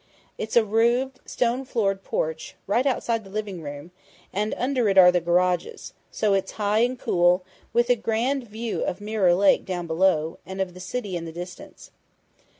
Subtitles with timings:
[0.35, 3.91] It's a roofed, stone floored porch, right outside the living room,
[4.33, 8.83] and under it are the garages, so it's high and cool, with a grand view
[8.83, 11.91] of Mirror Lake down below, and of the city in the distance."